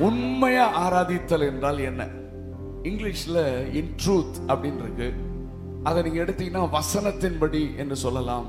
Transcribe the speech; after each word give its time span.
உண்மையா 0.00 0.66
ஆராதித்தல் 0.82 1.44
என்றால் 1.46 1.78
என்ன? 1.78 2.02
இங்கிலீஷ்ல 2.82 3.38
இன் 3.72 3.94
ட்ரூத் 4.02 4.38
அப்படின்னு 4.48 4.82
இருக்கு 4.84 5.08
அதை 5.82 6.02
நீங்க 6.02 6.20
எடுத்தீங்கன்னா 6.22 6.62
வசனத்தின்படி 6.76 7.62
என்று 7.76 7.96
சொல்லலாம். 7.96 8.46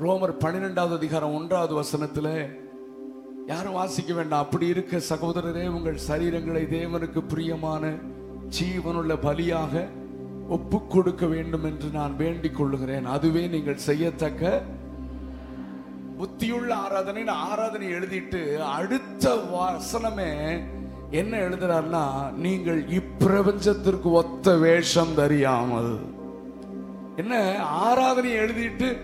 ரோமர் 0.00 0.34
பன்னிரெண்டாவது 0.38 0.94
அதிகாரம் 0.94 1.34
ஒன்றாவது 1.34 1.74
வசனத்துல 1.80 2.28
யாரும் 3.46 3.72
வாசிக்க 3.72 4.14
வேண்டாம். 4.14 4.44
அப்படி 4.44 4.66
இருக்க 4.66 5.00
சகோதரரே 5.08 5.64
உங்கள் 5.68 5.98
சரீரங்களை 6.08 6.64
தேவனுக்கு 6.76 7.22
பிரியமான 7.28 7.92
ஜீவனுள்ள 8.58 9.12
பலியாக 9.26 9.84
ஒப்பு 10.48 10.78
கொடுக்க 10.86 11.26
வேண்டும் 11.26 11.64
என்று 11.64 11.88
நான் 11.88 12.16
வேண்டிக் 12.16 12.56
கொள்ளுகிறேன். 12.56 13.04
அதுவே 13.04 13.46
நீங்கள் 13.46 13.84
செய்யத்தக்க 13.88 14.62
புத்தியுள்ள 16.22 16.72
ஆராதனை 16.72 17.26
ஆராதனை 17.26 17.88
எழுதிட்டு 17.92 18.58
அடுத்த 18.58 19.34
வசனமே 19.34 20.62
என்ன 21.10 21.36
எழுதுறாருன்னா 21.36 22.32
நீங்கள் 22.32 22.84
இப்பிரபஞ்சத்திற்கு 22.84 24.02
ஒத்த 24.02 24.56
வேஷம் 24.56 25.14
தெரியாமல். 25.14 25.98
என்ன? 27.16 27.62
ஆராதனை 27.62 28.30
எழுதிட்டு 28.32 29.00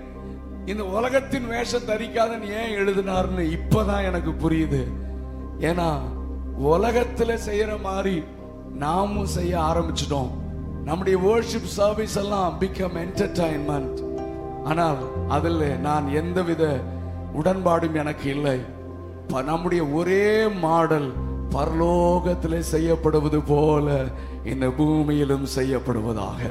இந்த 0.66 0.84
உலகத்தின் 0.84 1.46
வேஷம் 1.46 1.86
தரிக்காதன்னு 1.86 2.48
ஏன் 2.48 2.76
எழுதினார்னு 2.78 3.58
இப்பதான் 3.58 4.04
எனக்கு 4.04 4.30
புரியுது. 4.30 4.82
ஏன்னா 5.60 5.98
உலகத்துல 6.62 7.38
செய்யற 7.46 7.80
மாதிரி 7.82 8.24
நாமும் 8.74 9.26
செய்ய 9.26 9.58
ஆரம்பிச்சிட்டோம். 9.58 10.30
நம்முடைய 10.84 11.18
வேர்ஷிப் 11.18 11.74
சர்வீஸ் 11.78 12.16
எல்லாம் 12.16 12.60
பிகம் 12.60 12.98
என்டர்டைன்மெண்ட் 13.04 14.06
ஆனால் 14.64 15.28
அதில் 15.28 15.80
நான் 15.80 16.12
எந்தவித 16.12 16.80
உடன்பாடும் 17.40 17.94
எனக்கு 17.94 18.30
இல்லை. 18.30 18.60
ப- 19.28 19.42
நம்முடைய 19.42 19.84
ஒரே 19.84 20.48
மாடல் 20.48 21.12
பரலோகத்தில் 21.50 22.58
செய்யப்படுவது 22.58 23.40
போல 23.40 24.04
இந்த 24.44 24.66
பூமியிலும் 24.66 25.46
செய்யப்படுவதாக. 25.56 26.50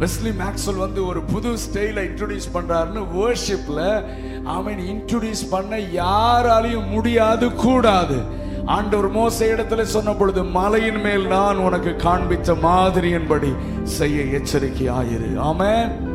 வெஸ்லி 0.00 0.34
மேக்ஸ்வெல் 0.38 0.78
வந்து 0.78 1.06
ஒரு 1.06 1.22
புது 1.22 1.50
ஸ்டைல 1.52 2.00
இன்ட்ரோடியூஸ் 2.00 2.54
பண்றாருன்னு 2.54 3.04
வேர்ஷிப்ல 3.14 4.04
அவன் 4.44 4.78
இன்ட்ரோடியூஸ் 4.78 5.50
பண்ண 5.50 5.76
யாராலையும் 5.76 6.88
முடியாது 6.88 7.52
கூடாது. 7.52 8.40
ஆண்டவர் 8.66 9.16
மோச 9.16 9.44
இடத்துல 9.44 9.82
சொன்ன 9.82 10.12
பொழுது 10.12 10.44
மலையின் 10.44 11.00
மேல் 11.00 11.26
நான் 11.26 11.56
உனக்கு 11.56 11.90
காண்பித்த 11.90 12.54
மாதிரியின்படி 12.62 13.54
செய்ய 13.82 14.38
எச்சரிக்கையாயிரு. 14.38 15.38
ஆமென். 15.38 16.10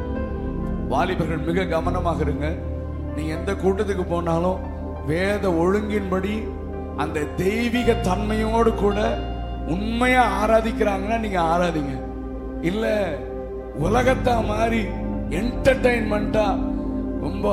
வாலிபர்கள் 0.87 1.37
மிக 1.37 1.65
கவனமாக 1.65 2.21
இருங்க. 2.21 2.55
நீ 3.17 3.25
எந்த 3.37 3.51
கூட்டத்துக்கு 3.63 4.05
போனாலும் 4.09 4.61
வேத 5.11 5.43
ஒழுங்கின்படி 5.63 6.35
அந்த 7.03 7.25
தெய்வீக 7.41 7.95
தன்மையோடு 8.07 8.71
கூட 8.75 8.99
உண்மையா 9.73 10.23
ஆராதிக்கிறாங்கன்னா 10.41 11.17
நீங்க 11.25 11.39
ஆராதிங்க. 11.53 11.93
இல்ல 12.69 12.85
உலகத்தா 13.85 14.35
மாதிரி 14.51 14.81
என்டர்டைன்மெண்டா 15.39 16.47
ரொம்ப 17.25 17.47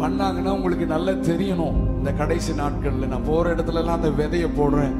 பண்ணாங்கன்னா 0.00 0.52
உங்களுக்கு 0.56 0.86
நல்லா 0.92 1.12
தெரியணும். 1.28 1.76
இந்த 1.98 2.10
கடைசி 2.20 2.52
நாட்கள்ல 2.60 3.10
நான் 3.12 3.28
போற 3.28 3.54
இடத்துல 3.54 3.80
எல்லாம் 3.82 3.98
அந்த 4.00 4.10
விதைய 4.20 4.46
போடுறேன். 4.58 4.94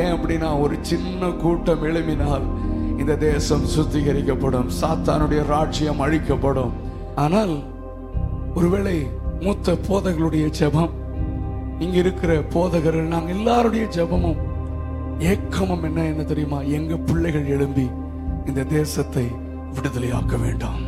ஏன் 0.00 0.12
அப்படின்னா 0.14 0.48
ஒரு 0.64 0.76
சின்ன 0.90 1.30
கூட்டம் 1.42 1.84
எழுமினால் 1.90 2.46
இந்த 3.02 3.14
தேசம் 3.28 3.64
சுத்திகரிக்கப்படும் 3.74 4.72
சாத்தானுடைய 4.80 5.42
ராட்சியம் 5.52 6.02
அழிக்கப்படும். 6.06 6.74
ஆனால் 7.24 7.54
ஒருவேளை 8.58 8.96
மூத்த 9.44 9.72
போதகர்களுடைய 9.88 10.46
ஜெபம். 10.58 10.92
இங்க 11.78 11.96
இருக்கிற 11.96 12.32
போதகர்கள் 12.54 13.12
நாங்க 13.14 13.30
எல்லாருடைய 13.30 13.86
ஜெபமும் 13.96 14.40
ஏக்கமும் 15.18 15.82
என்ன 15.82 16.04
என்ன 16.04 16.22
தெரியுமா? 16.22 16.58
எங்க 16.78 16.96
பிள்ளைகள் 16.96 17.46
எழும்பி 17.46 17.86
இந்த 18.46 18.64
தேசத்தை 18.64 19.26
விடுதலையாக்க 19.76 20.34
வேண்டாம். 20.40 20.82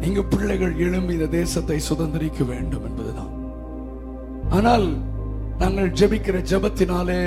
எங்க 0.00 0.22
பிள்ளைகள் 0.22 0.74
எழும்பி 0.76 1.12
இந்த 1.12 1.26
தேசத்தை 1.26 1.78
சுதந்திரிக்க 1.88 2.44
வேண்டும் 2.46 2.84
என்பதுதான். 2.84 3.32
ஆனால் 4.50 4.86
நாங்கள் 5.58 5.94
ஜெபிக்கிற 6.00 6.38
ஜெபத்தினாலே 6.50 7.20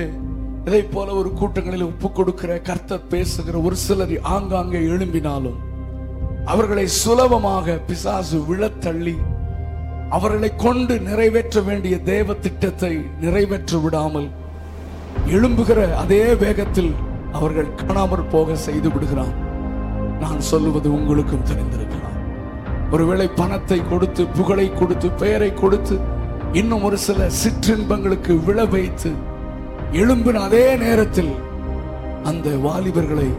இதை 0.67 0.81
போல 0.83 1.13
ஒரு 1.13 1.29
கூட்டங்களில் 1.31 1.87
ஒப்பு 1.87 2.11
கொடுக்கிற 2.11 2.51
கர்த்தர் 2.59 3.07
பேசுகிற 3.07 3.55
ஒரு 3.59 3.75
சிலர் 3.75 4.13
ஆங்காங்கே 4.35 4.79
எழும்பினாலும் 4.93 5.59
அவர்களை 6.45 6.85
சுலபமாக 6.87 7.77
பிசாசு 7.87 8.37
விழத்தள்ளி 8.49 9.15
அவர்களை 10.09 10.49
கொண்டு 10.55 10.93
நிறைவேற்ற 10.99 11.61
வேண்டிய 11.61 11.95
தேவ 11.99 12.33
திட்டத்தை 12.33 12.93
நிறைவேற்ற 13.21 13.77
விடாமல் 13.77 14.29
எழும்புகிற 15.27 15.79
அதே 15.93 16.23
வேகத்தில் 16.33 16.91
அவர்கள் 17.31 17.75
காணாமல் 17.75 18.29
போக 18.31 18.55
செய்து 18.55 18.89
விடுகிறான். 18.91 19.33
நான் 20.19 20.39
சொல்லுவது 20.39 20.93
உங்களுக்கும் 20.93 21.47
தெரிந்திருக்கலாம். 21.49 22.17
ஒருவேளை 22.91 23.27
பணத்தை 23.41 23.79
கொடுத்து 23.89 24.25
புகழை 24.37 24.67
கொடுத்து 24.73 25.09
பெயரை 25.09 25.53
கொடுத்து 25.53 25.97
இன்னும் 26.51 26.83
ஒரு 26.83 26.97
சில 26.97 27.27
சிற்றின்பங்களுக்கு 27.41 28.43
விழ 28.45 28.65
வைத்து 28.65 29.11
எழும்பின 29.91 30.41
அதே 30.47 30.65
நேரத்தில் 30.75 31.33
அந்த 32.23 32.49
வாலிபர்களை 32.65 33.29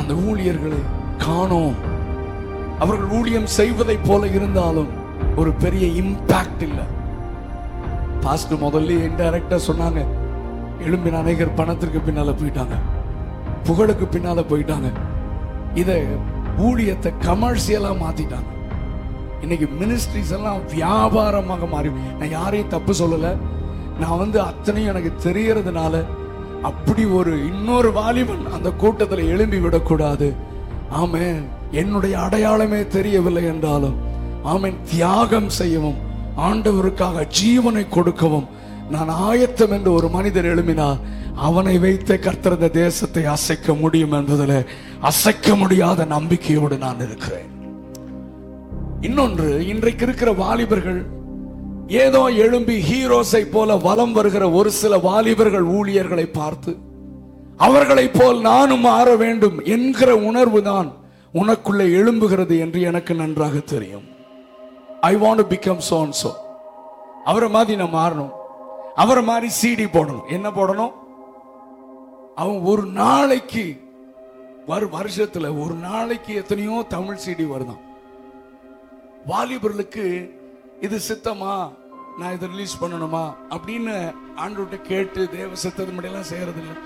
அந்த 0.00 0.12
ஊழியர்களை 0.28 0.82
காணோம். 1.18 1.76
அவர்கள் 2.78 3.10
ஊழியம் 3.18 3.50
செய்வதைப் 3.58 4.06
போல 4.06 4.26
இருந்தாலும் 4.38 4.92
ஒரு 5.36 5.52
பெரிய 5.52 6.02
இம்பாக்ட் 6.02 6.62
இல்லை. 6.68 6.84
பாஸ்ட் 8.20 8.52
முதல்ல 8.52 8.98
இன்டைரக்டா 9.08 9.58
சொன்னாங்க 9.68 10.06
எழும்பின 10.84 11.18
அநேகர் 11.18 11.54
பணத்திற்கு 11.54 12.00
பின்னால 12.06 12.34
போயிட்டாங்க. 12.40 12.76
புகழுக்கு 13.64 14.06
பின்னால 14.18 14.44
போயிட்டாங்க. 14.50 14.88
இதை 15.74 15.96
ஊழியத்தை 16.58 17.10
கமர்ஷியலா 17.28 17.92
மாத்திட்டாங்க. 18.02 18.50
இன்னைக்கு 19.40 19.66
மினிஸ்ட்ரிஸ் 19.80 20.32
எல்லாம் 20.32 20.60
வியாபாரமாக 20.74 21.68
மாறி 21.68 21.90
நான் 22.18 22.30
யாரையும் 22.30 22.68
தப்பு 22.68 22.92
சொல்லல. 22.92 23.36
நான் 24.00 24.18
வந்து 24.18 24.40
அத்தனையும் 24.40 24.96
எனக்கு 24.96 25.12
தெரியறதுனால 25.28 26.04
அப்படி 26.62 27.04
ஒரு 27.04 27.46
இன்னொரு 27.46 27.92
வாலிபன் 27.92 28.44
அந்த 28.52 28.70
கூட்டத்தில் 28.70 29.30
எழும்பி 29.34 29.58
விடக்கூடாது. 29.58 30.34
ஆமே 31.00 31.26
என்னுடைய 31.70 32.20
அடையாளமே 32.20 32.86
தெரியவில்லை 32.86 33.44
என்றாலும் 33.44 34.03
ஆமென். 34.44 34.76
தியாகம் 34.90 35.48
செய்யவும் 35.48 35.96
ஆண்டவருக்காக 36.36 37.26
ஜீவனை 37.40 37.88
கொடுக்கவும் 37.88 38.48
நான் 38.90 39.08
ஆயத்தம் 39.08 39.70
என்று 39.70 39.92
ஒரு 39.92 40.08
மனிதர் 40.08 40.44
எழும்பினார் 40.44 40.98
அவனை 41.34 41.78
வைத்த 41.78 42.18
கர்த்தர் 42.18 42.70
தேசத்தை 42.70 43.24
அசைக்க 43.24 43.74
முடியும் 43.74 44.12
என்பதில் 44.12 44.68
அசைக்க 45.00 45.56
முடியாத 45.56 46.04
நம்பிக்கையோடு 46.04 46.78
நான் 46.78 47.00
இருக்கிறேன். 47.00 47.50
இன்னொன்று 49.00 49.66
இன்றைக்கு 49.66 50.04
இருக்கிற 50.04 50.32
வாலிபர்கள் 50.32 51.04
ஏதோ 51.88 52.28
எழும்பி 52.28 52.76
ஹீரோஸை 52.90 53.50
போல 53.50 53.76
வலம் 53.76 54.12
வருகிற 54.12 54.50
ஒரு 54.50 54.70
சில 54.70 54.98
வாலிபர்கள் 54.98 55.62
ஊழியர்களை 55.62 56.26
பார்த்து 56.26 56.76
அவர்களைப் 57.56 58.12
போல் 58.12 58.40
நானும் 58.40 58.80
மாற 58.80 59.16
வேண்டும் 59.16 59.62
என்கிற 59.64 60.16
உணர்வு 60.16 60.62
தான் 60.62 60.92
உனக்குள்ளே 61.34 61.86
எழும்புகிறது 62.00 62.58
என்று 62.58 62.80
எனக்கு 62.80 63.14
நன்றாக 63.14 63.58
தெரியும். 63.58 64.04
I 65.08 65.16
want 65.16 65.44
become 65.52 65.84
soon 65.90 66.12
so 66.22 66.30
அவரை 67.24 67.48
மாதிரி 67.48 67.84
நான் 67.84 67.94
மாறணும். 67.94 68.32
அவரை 68.94 69.22
மாதிரி 69.22 69.52
சிடி 69.62 69.86
போடணும். 69.86 70.26
என்ன 70.28 70.50
போடணும்? 70.50 70.92
அவன் 72.34 72.60
ஒரு 72.60 72.84
நாளைக்கு 72.86 73.64
வரு 74.66 74.86
வருஷத்துல 74.86 75.64
ஒரு 75.64 75.74
நாளைக்கு 75.74 76.34
எத்தனையோ 76.34 76.84
தமிழ் 76.88 77.18
சிடி 77.26 77.46
வருதான். 77.54 77.82
வாலிபர்களுக்கு 79.28 80.30
இது 80.80 81.00
சித்தமா? 81.08 81.72
நான் 82.18 82.32
இதை 82.32 82.48
ரிலீஸ் 82.48 82.84
பண்ணணுமா? 82.84 83.24
அப்படின்னு 83.50 84.14
ஆண்டோட்ட 84.36 84.80
கேட்டு 84.80 85.28
தேவ 85.28 85.54
சித்தது 85.54 85.92
முடியெல்லாம் 85.92 86.30
செய்யறது 86.32 86.60
இல்லை 86.60 86.76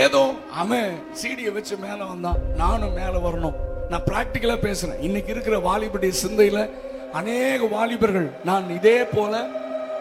ஏதோ 0.00 0.32
அவன் 0.54 1.02
சீடியை 1.22 1.52
வச்சு 1.52 1.76
மேலே 1.76 2.04
வந்தான். 2.04 2.38
நானும் 2.56 2.92
மேலே 2.92 3.18
வரணும். 3.28 3.58
நான் 3.88 4.08
பிராக்டிக்கலா 4.10 4.56
பேசுறேன். 4.66 5.00
இன்னைக்கு 5.00 5.30
இருக்கிற 5.32 5.56
வாலிபுடைய 5.58 6.12
சிந்தையில 6.24 6.70
அநேக 7.18 7.66
வாலிபர்கள் 7.66 8.28
நான் 8.44 8.66
இதே 8.76 8.98
போல 9.14 9.34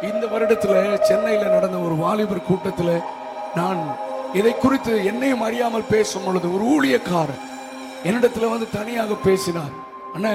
இந்த 0.10 0.26
வருடத்துல 0.34 1.02
சென்னையில 1.10 1.50
நடந்த 1.54 1.78
ஒரு 1.88 1.96
வாலிபர் 2.04 2.48
கூட்டத்துல 2.50 2.92
நான் 3.56 3.82
இதை 4.34 4.54
குறித்து 4.56 4.94
என்னையும் 5.12 5.46
அறியாமல் 5.48 5.90
பேசும் 5.90 6.26
பொழுது 6.26 6.48
ஒரு 6.56 6.66
ஊழியக்காரர் 6.74 7.44
என்னிடத்துல 8.10 8.50
வந்து 8.50 8.68
தனியாக 8.76 9.16
பேசினார். 9.24 9.74
அண்ணா 10.14 10.34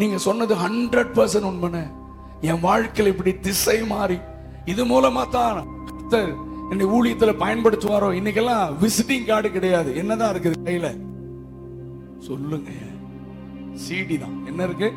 நீங்க 0.00 0.16
சொன்னது 0.26 0.54
ஹண்ட்ரட் 0.54 1.12
பர்சன்ட் 1.18 1.48
உண்மைண்ணே. 1.50 1.84
என் 2.40 2.64
வாழ்க்கையில் 2.66 3.12
இப்படி 3.12 3.32
திசை 3.46 3.78
மாறி 3.92 4.18
இது 4.72 4.82
மூலமா 4.84 5.22
தான் 5.36 5.58
என்னை 6.72 6.86
ஊழியத்துல 6.96 7.32
பயன்படுத்துவாரோ? 7.44 8.08
இன்னைக்கெல்லாம் 8.18 8.74
விசிட்டிங் 8.82 9.26
கார்டு 9.26 9.48
கிடையாது. 9.50 9.90
என்னதான் 9.96 10.32
இருக்குது 10.34 10.58
கையில? 10.66 10.88
சொல்லுங்க 12.28 12.70
சிடி 13.84 14.16
தான். 14.24 14.36
என்ன 14.46 14.60
இருக்கு? 14.68 14.88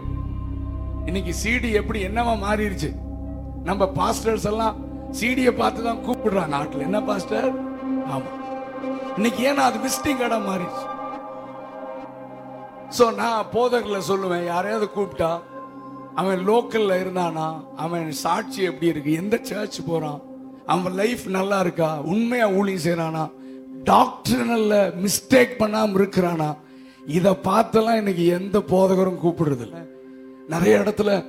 இன்னைக்கு 1.08 1.34
சிடி 1.42 1.70
எப்படி 1.80 2.00
என்னவா 2.08 2.34
மாறிடுச்சு? 2.44 2.90
நம்ம 3.68 3.84
பாஸ்டர்ஸ் 4.00 4.48
எல்லாம் 4.52 4.76
சிடியை 5.20 5.52
பார்த்து 5.60 5.82
தான் 5.84 6.04
கூப்பிடுறாங்க 6.06 6.54
நாட்டில் 6.56 6.86
என்ன 6.88 7.00
பாஸ்டர் 7.10 7.48
ஆமா. 8.14 8.30
இன்னைக்கு 9.18 9.42
ஏன்னா 9.50 9.64
அது 9.70 9.80
விசிட்டிங் 9.86 10.22
கடை 10.22 10.38
மாறிடுச்சு. 10.50 10.86
ஸோ 12.98 13.06
நான் 13.22 13.50
போதகரில் 13.54 14.08
சொல்லுவேன் 14.10 14.46
யாரையாவது 14.46 14.88
கூப்பிட்டா 14.96 15.32
அவன் 16.22 16.44
லோக்கலில் 16.50 17.00
இருந்தானா 17.04 17.48
அவன் 17.76 18.12
சாட்சி 18.24 18.62
எப்படி 18.70 18.92
இருக்கு 18.92 19.14
எந்த 19.22 19.36
சர்ச் 19.50 19.80
போகிறான் 19.88 20.20
அவன் 20.74 20.98
லைஃப் 21.02 21.24
நல்லா 21.38 21.58
இருக்கா 21.66 21.90
உண்மையாக 22.12 22.58
ஊழியம் 22.60 22.86
செய்கிறானா 22.86 23.24
டாக்டர்னல்ல 23.92 24.76
மிஸ்டேக் 25.04 25.60
பண்ணாமல் 25.62 25.98
இருக்கிறானா 26.00 26.50
இதை 27.18 27.32
பார்த்தெல்லாம் 27.50 28.00
இன்னைக்கு 28.02 28.26
எந்த 28.38 28.58
போதகரும் 28.74 29.22
கூப்பிடுறதில்லை. 29.24 29.82
நிறைய 30.48 30.78
இடத்துல 30.78 31.26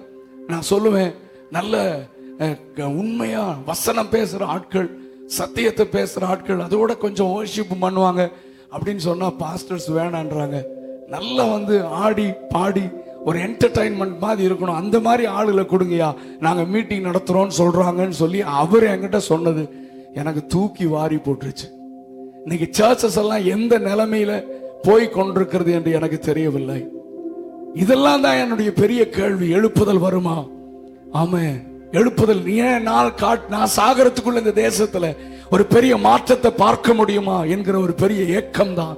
நான் 0.46 0.62
சொல்லுவேன் 0.70 1.14
நல்ல 1.50 2.02
க- 2.38 2.86
உண்மையா 2.86 3.58
வசனம் 3.66 4.08
பேசுற 4.10 4.42
ஆட்கள் 4.42 4.98
சத்தியத்தை 5.26 5.86
பேசுற 5.92 6.22
ஆட்கள் 6.22 6.56
அதோட 6.56 6.96
கொஞ்சம் 6.96 7.26
ஓர்ஷிப் 7.26 7.74
பண்ணுவாங்க 7.80 8.32
அப்படின்னு 8.72 8.96
சொன்னா 8.96 9.30
பாஸ்டர்ஸ் 9.30 9.90
வேணான்றாங்க. 9.90 10.62
நல்லா 11.06 11.44
வந்து 11.44 11.84
ஆடி 11.84 12.30
பாடி 12.48 12.82
ஒரு 13.24 13.38
என்டர்டைன்மெண்ட் 13.38 14.18
மாதிரி 14.18 14.54
இருக்கணும். 14.54 14.74
அந்த 14.74 15.00
மாதிரி 15.00 15.28
ஆளுகளை 15.28 15.64
கொடுங்கயா 15.64 16.14
நாங்க 16.40 16.64
மீட்டிங் 16.64 17.02
நடத்துறோம்னு 17.02 17.50
சொல்றாங்கன்னு 17.58 18.10
சொல்லி 18.10 18.40
அவர் 18.40 18.82
என்கிட்ட 18.82 19.16
சொன்னது 19.16 19.68
எனக்கு 20.14 20.46
தூக்கி 20.46 20.86
வாரி 20.86 21.16
போட்டுருச்சு. 21.16 21.70
இன்னைக்கு 22.44 22.84
சர்ச்சஸ் 22.84 23.18
எல்லாம் 23.18 23.44
எந்த 23.44 23.78
நிலைமையில 23.78 24.46
போய் 24.82 25.10
கொண்டிருக்கிறது 25.10 25.72
என்று 25.72 25.92
எனக்கு 25.92 26.18
தெரியவில்லை. 26.18 26.88
இதெல்லாம் 27.74 28.20
தான் 28.20 28.36
என்னுடைய 28.36 28.72
பெரிய 28.72 29.08
கேள்வி. 29.08 29.54
எழுப்புதல் 29.54 29.98
வருமா? 29.98 30.44
ஆமே 31.12 31.62
எழுப்புதல் 31.92 32.42
நீ 32.42 32.54
ஏன் 32.54 32.82
நாள் 32.82 33.14
காட் 33.14 33.48
நான் 33.48 33.68
சாகரத்துக்குள்ள 33.76 34.46
இந்த 34.46 34.70
தேசத்துல 34.70 35.16
ஒரு 35.50 35.64
பெரிய 35.64 35.96
மாற்றத்தை 35.96 36.50
பார்க்க 36.50 36.94
முடியுமா 36.94 37.44
என்கிற 37.44 37.78
ஒரு 37.78 37.92
பெரிய 37.92 38.24
ஏக்கம் 38.24 38.74
தான் 38.74 38.96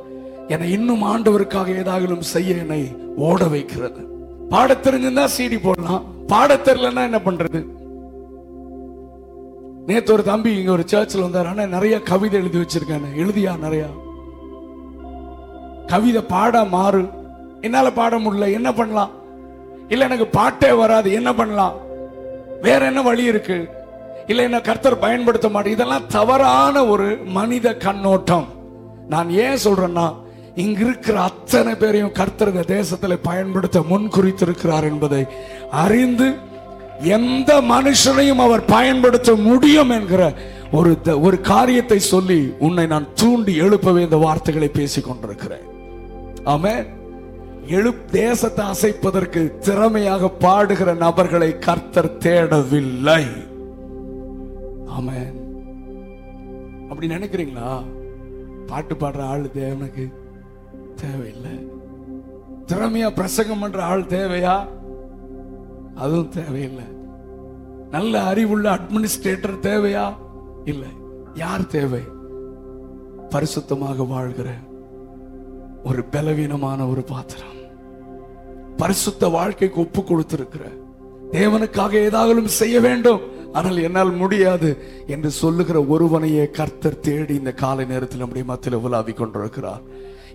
என்னை 0.48 0.72
இன்னும் 0.72 1.02
ஆண்டவருக்காக 1.02 1.68
ஏதாகிலும் 1.82 2.18
செய்ய 2.18 2.54
என்னை 2.54 2.96
ஓட 3.16 3.44
வைக்கிறது. 3.44 4.08
பாடத் 4.48 4.86
தெரிஞ்சிருந்தா 4.86 5.28
சீடி 5.38 5.58
போடலாம். 5.62 6.04
பாட 6.26 6.56
தெரியலன்னா 6.56 7.02
என்ன 7.02 7.18
பண்றது? 7.18 7.66
நேத்து 9.86 10.12
ஒரு 10.12 10.22
தம்பி 10.22 10.56
இங்க 10.56 10.70
ஒரு 10.70 10.82
சர்ச்சில் 10.86 11.20
வந்தார். 11.20 11.46
ஆனா 11.46 11.66
நிறைய 11.66 12.00
கவிதை 12.00 12.40
எழுதி 12.40 12.58
வச்சிருக்கானே. 12.58 13.10
எழுதியா 13.16 13.58
நிறைய? 13.58 13.86
கவிதை 15.86 16.22
பாட 16.22 16.64
மாறு. 16.64 17.08
என்னால 17.60 17.92
பாட 17.92 18.18
முடியல. 18.18 18.52
என்ன 18.52 18.72
பண்ணலாம்? 18.72 19.10
இல்ல 19.88 20.04
எனக்கு 20.04 20.26
பாட்டே 20.26 20.72
வராது. 20.72 21.12
என்ன 21.12 21.34
பண்ணலாம்? 21.34 21.74
வேற 22.62 22.86
என்ன 22.86 23.02
வழி 23.02 23.24
இருக்கு? 23.24 23.68
இல்ல 24.26 24.42
என்ன 24.42 24.60
கர்த்தர் 24.60 24.98
பயன்படுத்த 24.98 25.48
மாட்டேன். 25.48 25.72
இதெல்லாம் 25.72 26.06
தவறான 26.08 26.86
ஒரு 26.86 27.18
மனித 27.24 27.74
கண்ணோட்டம். 27.76 28.46
நான் 29.08 29.30
ஏன் 29.30 29.58
சொல்றேன்னா 29.64 30.14
இங்க 30.54 30.80
இருக்கிற 30.80 31.20
அத்தனை 31.20 31.74
பேரையும் 31.74 32.12
கர்த்தர் 32.12 32.52
இந்த 32.54 32.74
தேசத்துல 32.74 33.18
பயன்படுத்த 33.22 33.82
முன் 33.82 34.08
குறித்திருக்கிறார் 34.08 34.82
என்பதை 34.82 35.24
அறிந்து 35.70 36.34
எந்த 37.00 37.60
மனுஷனையும் 37.60 38.36
அவர் 38.36 38.64
பயன்படுத்த 38.64 39.34
முடியும் 39.34 39.90
என்கிற 39.90 40.32
ஒரு 40.72 41.00
த- 41.00 41.18
ஒரு 41.18 41.40
காரியத்தை 41.40 41.98
சொல்லி 41.98 42.52
உன்னை 42.58 42.86
நான் 42.86 43.08
தூண்டி 43.14 43.56
எழுப்பவே 43.56 44.02
இந்த 44.02 44.16
வார்த்தைகளை 44.16 44.68
பேசிக் 44.68 45.04
கொண்டிருக்கிறேன் 45.04 45.64
ஆமே 46.44 46.74
எழு 47.68 48.04
தேசத்தை 48.04 48.64
அசைப்பதற்கு 48.64 49.58
திறமையாக 49.58 50.32
பாடுகிற 50.40 50.96
நபர்களை 50.96 51.58
கர்த்தர் 51.58 52.18
தேடவில்லை. 52.18 53.24
ஆமென். 54.86 55.44
அப்படி 56.88 57.06
நினைக்கிறீங்களா? 57.06 57.84
பாட்டு 58.66 58.94
பாடுற 58.94 59.20
ஆள் 59.20 59.42
தேவனுக்கு 59.42 60.12
தேவையில்லை. 60.94 61.68
திறமையா 62.66 63.14
பிரசங்கம் 63.14 63.58
பண்ற 63.58 63.84
ஆள் 63.84 64.02
தேவையா? 64.02 64.66
அதுவும் 65.94 66.28
தேவையில்லை. 66.28 66.84
நல்ல 67.90 68.22
அறிவுள்ள 68.22 68.74
அட்மினிஸ்ட்ரேட்டர் 68.74 69.60
தேவையா? 69.62 70.14
இல்லை. 70.64 70.88
யார் 71.34 71.66
தேவை? 71.66 72.00
பரிசுத்தமாக 73.30 74.06
வாழ்கிற 74.06 74.50
ஒரு 75.84 76.04
பலவீனமான 76.04 76.86
ஒரு 76.86 77.02
பாத்திரம். 77.02 77.55
பரிசுத்த 78.78 79.28
வாழ்க்கைக்கு 79.28 79.80
ஒப்பு 79.80 80.04
கொடுத்திருக்கிற. 80.04 80.64
தேவனுக்காக 81.32 81.92
ஏதாவது 82.08 82.48
செய்ய 82.48 82.80
வேண்டும். 82.80 83.22
ஆனால் 83.52 83.78
என்னால் 83.82 84.12
முடியாது 84.22 84.70
என்று 85.06 85.30
சொல்லுகிற 85.30 85.84
ஒருவனையே 85.84 86.50
கர்த்தர் 86.50 87.00
தேடி 87.00 87.34
இந்த 87.34 87.52
காலை 87.52 87.84
நேரத்தில் 87.84 88.18
நம்முடைய 88.18 88.46
மத்தியில் 88.48 88.80
உலாவி 88.80 89.12
கொண்டிருக்கிறார். 89.12 89.82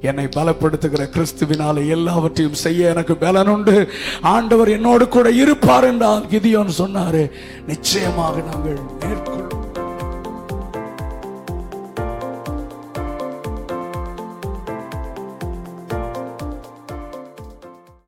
என்னை 0.02 0.26
பலப்படுத்துகிற 0.36 1.04
கிறிஸ்துவினால 1.16 1.88
எல்லாவற்றையும் 1.88 2.62
செய்ய 2.66 2.94
எனக்கு 2.94 3.16
பலன் 3.16 3.48
உண்டு. 3.48 3.88
ஆண்டவர் 4.22 4.70
என்னோடு 4.70 5.08
கூட 5.08 5.32
இருப்பார் 5.32 5.84
என்றால் 5.84 6.28
கிதியோன்னு 6.32 6.80
சொன்னாரு 6.84 7.24
நிச்சயமாக 7.68 8.44
நாங்கள் 8.52 8.80
நேர்த்தி 9.02 9.61